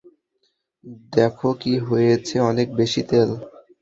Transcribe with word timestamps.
দেখো 1.13 1.47
-কি 1.55 1.73
হয়েছে,- 1.87 2.35
অনেক 2.49 2.67
বেশি 2.79 3.01
তেল। 3.09 3.29